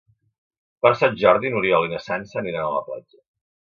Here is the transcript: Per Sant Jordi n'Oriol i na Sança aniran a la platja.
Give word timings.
Per 0.85 0.91
Sant 1.03 1.21
Jordi 1.25 1.53
n'Oriol 1.53 1.87
i 1.91 1.95
na 1.95 2.03
Sança 2.09 2.43
aniran 2.45 2.67
a 2.71 2.77
la 2.81 2.85
platja. 2.91 3.27